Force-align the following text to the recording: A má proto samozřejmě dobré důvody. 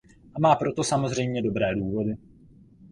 A 0.35 0.39
má 0.39 0.55
proto 0.55 0.83
samozřejmě 0.83 1.41
dobré 1.41 1.75
důvody. 1.75 2.15